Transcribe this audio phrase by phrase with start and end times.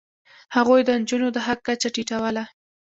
[0.55, 2.43] هغوی د نجونو د حق کچه ټیټوله.